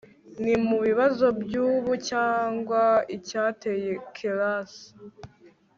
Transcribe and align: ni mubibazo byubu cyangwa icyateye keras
ni 0.41 0.53
mubibazo 0.65 1.25
byubu 1.41 1.91
cyangwa 2.09 2.81
icyateye 3.17 3.91
keras 4.15 4.73